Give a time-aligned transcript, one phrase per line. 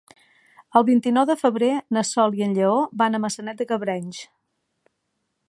[0.79, 4.25] El vint-i-nou de febrer na Sol i en Lleó van a Maçanet de Cabrenys.